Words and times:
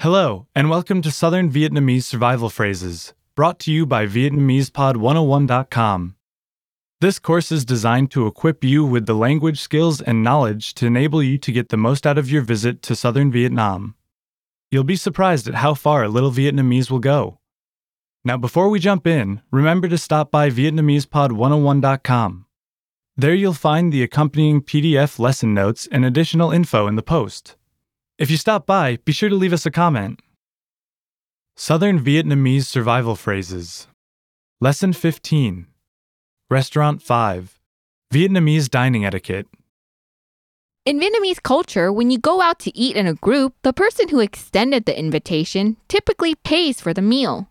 Hello, 0.00 0.46
and 0.54 0.70
welcome 0.70 1.02
to 1.02 1.10
Southern 1.10 1.50
Vietnamese 1.50 2.04
Survival 2.04 2.48
Phrases, 2.48 3.12
brought 3.34 3.58
to 3.58 3.70
you 3.70 3.84
by 3.84 4.06
VietnamesePod101.com. 4.06 6.16
This 7.02 7.18
course 7.18 7.52
is 7.52 7.66
designed 7.66 8.10
to 8.12 8.26
equip 8.26 8.64
you 8.64 8.86
with 8.86 9.04
the 9.04 9.12
language 9.12 9.60
skills 9.60 10.00
and 10.00 10.24
knowledge 10.24 10.72
to 10.74 10.86
enable 10.86 11.22
you 11.22 11.36
to 11.36 11.52
get 11.52 11.68
the 11.68 11.76
most 11.76 12.06
out 12.06 12.16
of 12.16 12.30
your 12.30 12.40
visit 12.40 12.80
to 12.80 12.96
southern 12.96 13.30
Vietnam. 13.30 13.94
You'll 14.70 14.84
be 14.84 14.96
surprised 14.96 15.48
at 15.48 15.56
how 15.56 15.74
far 15.74 16.02
a 16.02 16.08
little 16.08 16.32
Vietnamese 16.32 16.90
will 16.90 16.98
go. 16.98 17.40
Now, 18.24 18.36
before 18.36 18.68
we 18.68 18.78
jump 18.78 19.04
in, 19.06 19.42
remember 19.50 19.88
to 19.88 19.98
stop 19.98 20.30
by 20.30 20.48
VietnamesePod101.com. 20.48 22.46
There 23.16 23.34
you'll 23.34 23.52
find 23.52 23.92
the 23.92 24.04
accompanying 24.04 24.62
PDF 24.62 25.18
lesson 25.18 25.52
notes 25.54 25.88
and 25.90 26.04
additional 26.04 26.52
info 26.52 26.86
in 26.86 26.94
the 26.94 27.02
post. 27.02 27.56
If 28.18 28.30
you 28.30 28.36
stop 28.36 28.64
by, 28.64 28.98
be 29.04 29.10
sure 29.12 29.28
to 29.28 29.34
leave 29.34 29.52
us 29.52 29.66
a 29.66 29.72
comment. 29.72 30.20
Southern 31.56 31.98
Vietnamese 31.98 32.64
Survival 32.64 33.16
Phrases 33.16 33.88
Lesson 34.60 34.92
15 34.92 35.66
Restaurant 36.48 37.02
5 37.02 37.58
Vietnamese 38.14 38.70
Dining 38.70 39.04
Etiquette 39.04 39.48
In 40.86 40.98
Vietnamese 40.98 41.42
culture, 41.42 41.92
when 41.92 42.10
you 42.10 42.18
go 42.18 42.40
out 42.40 42.58
to 42.60 42.76
eat 42.76 42.96
in 42.96 43.06
a 43.06 43.14
group, 43.14 43.54
the 43.62 43.72
person 43.72 44.08
who 44.08 44.20
extended 44.20 44.86
the 44.86 44.98
invitation 44.98 45.76
typically 45.88 46.34
pays 46.36 46.80
for 46.80 46.94
the 46.94 47.02
meal. 47.02 47.48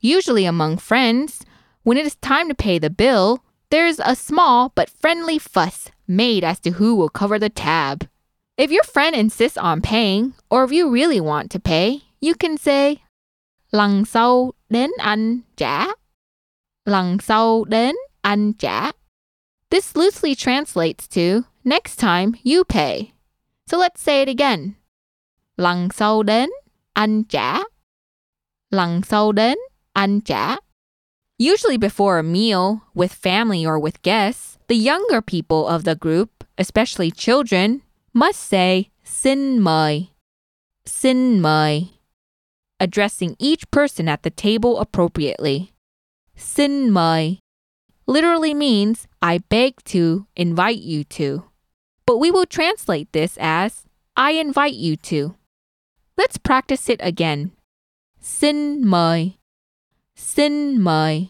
Usually 0.00 0.44
among 0.44 0.78
friends, 0.78 1.44
when 1.82 1.96
it 1.96 2.06
is 2.06 2.16
time 2.16 2.48
to 2.48 2.54
pay 2.54 2.78
the 2.78 2.90
bill, 2.90 3.42
there's 3.70 3.98
a 3.98 4.14
small 4.14 4.72
but 4.74 4.88
friendly 4.88 5.38
fuss 5.38 5.90
made 6.06 6.44
as 6.44 6.60
to 6.60 6.72
who 6.72 6.94
will 6.94 7.08
cover 7.08 7.38
the 7.38 7.48
tab. 7.48 8.08
If 8.56 8.70
your 8.70 8.84
friend 8.84 9.14
insists 9.14 9.58
on 9.58 9.82
paying, 9.82 10.34
or 10.50 10.64
if 10.64 10.72
you 10.72 10.90
really 10.90 11.20
want 11.20 11.50
to 11.50 11.60
pay, 11.60 12.02
you 12.20 12.34
can 12.34 12.56
say 12.56 13.02
Lần 13.72 14.04
sau 14.04 14.52
đến 14.68 14.90
anh 14.98 15.40
trả. 15.56 15.86
Lần 16.84 17.18
sau 17.18 17.64
đến 17.64 17.94
anh 18.22 18.52
trả. 18.52 18.92
This 19.70 19.96
loosely 19.96 20.34
translates 20.34 21.06
to 21.08 21.42
next 21.64 22.00
time 22.00 22.32
you 22.44 22.64
pay. 22.64 23.12
So 23.66 23.76
let's 23.78 24.00
say 24.00 24.22
it 24.22 24.28
again. 24.28 24.72
Lần 25.56 25.88
sau 25.94 26.22
đến 26.22 26.50
anh 26.92 27.24
trả. 27.24 27.58
Lần 28.70 29.02
sau 29.02 29.32
đến 29.32 29.58
trả. 30.06 30.58
Usually 31.38 31.76
before 31.76 32.18
a 32.18 32.22
meal, 32.22 32.82
with 32.94 33.12
family 33.12 33.64
or 33.64 33.78
with 33.78 34.02
guests, 34.02 34.58
the 34.68 34.76
younger 34.76 35.22
people 35.22 35.66
of 35.66 35.84
the 35.84 35.94
group, 35.94 36.44
especially 36.58 37.10
children, 37.10 37.82
must 38.12 38.40
say 38.40 38.90
xin 39.04 39.60
mời, 39.60 40.08
xin 40.84 41.40
mời, 41.40 41.90
addressing 42.80 43.36
each 43.38 43.70
person 43.70 44.08
at 44.08 44.22
the 44.22 44.30
table 44.30 44.78
appropriately. 44.78 45.72
Xin 46.36 46.90
mời 46.90 47.38
literally 48.06 48.54
means 48.54 49.06
I 49.22 49.38
beg 49.38 49.84
to 49.84 50.26
invite 50.34 50.78
you 50.80 51.04
to. 51.04 51.44
But 52.06 52.18
we 52.18 52.30
will 52.30 52.46
translate 52.46 53.12
this 53.12 53.36
as 53.40 53.84
I 54.16 54.32
invite 54.32 54.74
you 54.74 54.96
to. 54.96 55.36
Let's 56.16 56.38
practice 56.38 56.88
it 56.88 57.00
again. 57.02 57.52
Xin 58.20 58.82
mời, 58.82 59.37
xin 60.18 60.78
mời. 60.78 61.26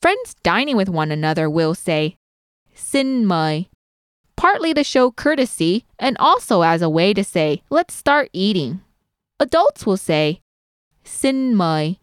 Friends 0.00 0.34
dining 0.42 0.76
with 0.76 0.88
one 0.88 1.10
another 1.10 1.50
will 1.50 1.74
say 1.74 2.16
xin 2.74 3.24
mời 3.26 3.66
partly 4.36 4.74
to 4.74 4.84
show 4.84 5.10
courtesy 5.10 5.84
and 5.98 6.16
also 6.18 6.62
as 6.62 6.82
a 6.82 6.90
way 6.90 7.12
to 7.14 7.24
say, 7.24 7.62
let's 7.70 7.94
start 7.94 8.28
eating. 8.32 8.80
Adults 9.40 9.84
will 9.84 9.96
say, 9.96 10.40
xin 11.04 11.54
mời, 11.54 11.98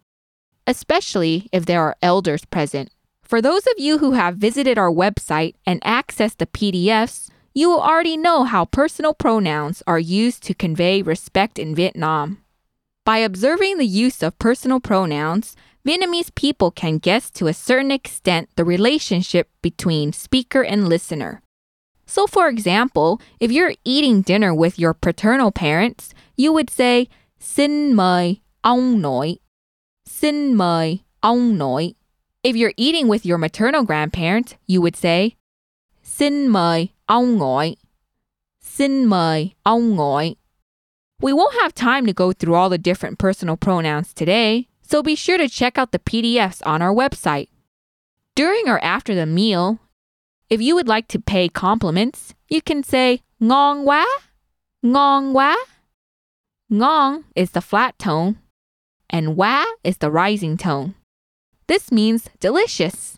especially 0.68 1.47
if 1.52 1.66
there 1.66 1.81
are 1.81 1.96
elders 2.02 2.46
present. 2.46 2.90
For 3.22 3.42
those 3.42 3.66
of 3.68 3.74
you 3.78 4.00
who 4.00 4.12
have 4.12 4.36
visited 4.36 4.78
our 4.78 4.92
website 4.92 5.56
and 5.66 5.81
accessed 5.81 6.38
the 6.38 6.46
PDFs, 6.46 7.30
you 7.53 7.69
will 7.69 7.81
already 7.81 8.18
know 8.18 8.44
how 8.44 8.66
personal 8.66 9.13
pronouns 9.13 9.81
are 9.88 10.00
used 10.00 10.44
to 10.44 10.53
convey 10.53 11.02
respect 11.02 11.58
in 11.58 11.75
Vietnam. 11.75 12.40
By 13.06 13.19
observing 13.19 13.78
the 13.78 13.86
use 13.86 14.24
of 14.24 14.40
personal 14.40 14.80
pronouns, 14.80 15.56
Vietnamese 15.85 16.33
people 16.33 16.71
can 16.71 16.97
guess 16.97 17.29
to 17.31 17.47
a 17.47 17.53
certain 17.53 17.91
extent 17.91 18.47
the 18.55 18.63
relationship 18.63 19.49
between 19.61 20.13
speaker 20.13 20.61
and 20.63 20.88
listener. 20.88 21.41
So, 22.05 22.25
for 22.25 22.47
example, 22.47 23.19
if 23.39 23.51
you're 23.51 23.73
eating 23.83 24.21
dinner 24.21 24.53
with 24.53 24.79
your 24.79 24.94
paternal 24.94 25.51
parents, 25.51 26.13
you 26.38 26.53
would 26.53 26.69
say, 26.69 27.09
Xin 27.39 27.94
mời 27.94 28.39
ông 28.61 29.01
nội. 29.01 29.39
Xin 30.07 30.53
mời 30.53 30.99
ông 31.19 31.57
nội. 31.57 31.95
If 32.44 32.55
you're 32.55 32.73
eating 32.77 33.07
with 33.07 33.25
your 33.25 33.38
maternal 33.38 33.83
grandparents, 33.83 34.55
you 34.65 34.81
would 34.81 34.95
say, 34.95 35.35
Xin 36.03 36.47
mời 36.47 36.88
ông 37.07 37.38
ngoại. 37.38 37.75
Xin 38.61 39.05
mời 39.05 39.53
ông 39.63 39.95
ngoại. 39.95 40.35
We 41.21 41.33
won't 41.33 41.53
have 41.61 41.73
time 41.75 42.05
to 42.05 42.13
go 42.13 42.31
through 42.31 42.55
all 42.55 42.69
the 42.69 42.77
different 42.77 43.17
personal 43.17 43.57
pronouns 43.57 44.13
today, 44.13 44.67
so 44.94 45.02
be 45.02 45.16
sure 45.16 45.40
to 45.40 45.50
check 45.50 45.80
out 45.80 45.92
the 45.92 45.98
PDFs 45.98 46.62
on 46.68 46.80
our 46.80 46.94
website. 46.94 47.48
During 48.36 48.70
or 48.70 48.78
after 48.84 49.16
the 49.16 49.26
meal, 49.26 49.80
if 50.52 50.62
you 50.62 50.76
would 50.76 50.88
like 50.88 51.08
to 51.08 51.20
pay 51.20 51.50
compliments, 51.50 52.36
you 52.48 52.62
can 52.62 52.84
say 52.84 53.22
ngon 53.42 53.86
quá, 53.86 54.06
ngon 54.86 55.34
quá. 55.34 55.56
Ngon 56.72 57.24
is 57.36 57.50
the 57.58 57.62
flat 57.62 57.98
tone 57.98 58.38
and 59.09 59.36
quá 59.36 59.66
is 59.84 59.98
the 59.98 60.12
rising 60.12 60.58
tone. 60.58 60.94
This 61.66 61.92
means 61.92 62.30
delicious. 62.40 63.18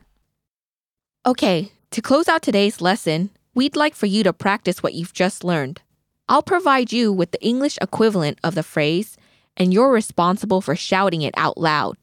Okay, 1.25 1.73
to 1.91 2.01
close 2.01 2.29
out 2.29 2.41
today's 2.41 2.79
lesson, 2.79 3.31
we'd 3.53 3.75
like 3.75 3.95
for 3.95 4.05
you 4.05 4.23
to 4.23 4.31
practice 4.31 4.81
what 4.81 4.93
you've 4.93 5.11
just 5.11 5.43
learned. 5.43 5.81
I'll 6.29 6.41
provide 6.41 6.93
you 6.93 7.11
with 7.11 7.31
the 7.31 7.43
English 7.43 7.77
equivalent 7.81 8.39
of 8.45 8.55
the 8.55 8.63
phrase, 8.63 9.17
and 9.57 9.73
you're 9.73 9.91
responsible 9.91 10.61
for 10.61 10.75
shouting 10.75 11.21
it 11.21 11.33
out 11.37 11.57
loud. 11.57 11.97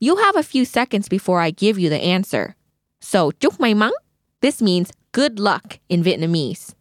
You'll 0.00 0.22
have 0.24 0.36
a 0.36 0.42
few 0.42 0.64
seconds 0.64 1.08
before 1.08 1.40
I 1.40 1.50
give 1.50 1.78
you 1.78 1.88
the 1.88 2.02
answer. 2.02 2.56
So, 3.00 3.30
chúc 3.30 3.60
may 3.60 3.74
mắn. 3.74 3.92
This 4.40 4.60
means 4.60 4.92
good 5.12 5.38
luck 5.38 5.78
in 5.88 6.02
Vietnamese. 6.02 6.74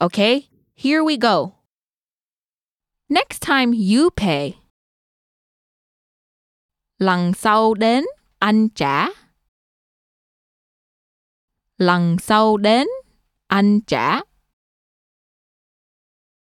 Okay, 0.00 0.48
here 0.74 1.02
we 1.02 1.16
go. 1.16 1.54
Next 3.08 3.40
time 3.40 3.72
you 3.72 4.10
pay. 4.10 4.56
Lần 6.98 7.34
sau 7.34 7.74
đến 7.74 8.04
anh 8.38 8.68
trả. 8.68 9.08
Lần 11.78 12.18
sau 12.18 12.56
đến 12.56 12.86
anh 13.46 13.80
trả. 13.80 14.20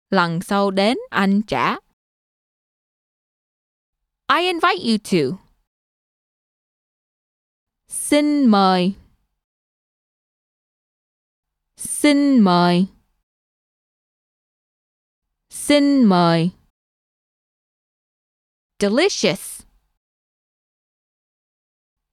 Lần 0.10 0.42
sau 0.42 0.72
đến 0.72 0.98
anh 1.10 1.42
trả. 1.42 1.76
I 4.32 4.42
invite 4.42 4.80
you 4.82 5.00
to. 5.00 5.40
Xin 7.88 8.46
mời. 8.46 8.94
Xin 11.78 12.40
mời. 12.40 12.88
Xin 15.50 16.06
mời. 16.06 16.52
Delicious. 18.80 19.62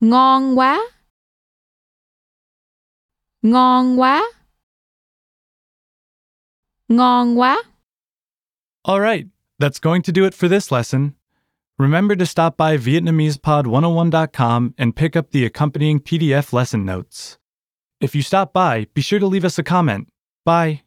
Ngon 0.00 0.55
quá. 0.59 0.78
Ngon 3.43 3.96
quá. 4.00 4.23
Ngon 6.88 7.38
quá. 7.38 7.62
All 8.85 9.00
right, 9.00 9.26
that's 9.58 9.79
going 9.81 10.02
to 10.02 10.12
do 10.12 10.25
it 10.25 10.35
for 10.35 10.49
this 10.49 10.73
lesson. 10.73 11.16
Remember 11.78 12.17
to 12.17 12.25
stop 12.25 12.56
by 12.56 12.78
VietnamesePod101.com 12.78 14.75
and 14.78 14.96
pick 14.96 15.14
up 15.14 15.31
the 15.31 15.44
accompanying 15.44 16.00
PDF 16.00 16.55
lesson 16.55 16.87
notes. 16.87 17.37
If 18.00 18.14
you 18.14 18.23
stop 18.23 18.55
by, 18.55 18.87
be 18.94 19.02
sure 19.02 19.19
to 19.19 19.26
leave 19.26 19.44
us 19.44 19.58
a 19.58 19.62
comment. 19.62 20.08
Bye. 20.46 20.84